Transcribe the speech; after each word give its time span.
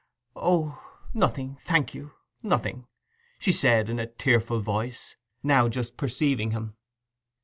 'O—nothing, 0.35 1.57
thank 1.61 1.93
you, 1.93 2.13
nothing,' 2.41 2.87
she 3.37 3.51
said 3.51 3.87
in 3.87 3.99
a 3.99 4.07
tearful 4.07 4.59
voice, 4.59 5.15
now 5.43 5.69
just 5.69 5.95
perceiving 5.95 6.49
him. 6.49 6.75